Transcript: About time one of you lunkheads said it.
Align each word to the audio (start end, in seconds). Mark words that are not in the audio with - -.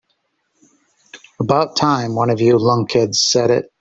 About 1.39 1.75
time 1.75 2.15
one 2.15 2.31
of 2.31 2.41
you 2.41 2.57
lunkheads 2.57 3.17
said 3.17 3.51
it. 3.51 3.69